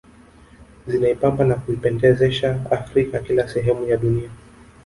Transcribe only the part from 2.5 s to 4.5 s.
Afrika kila sehemu ya dunia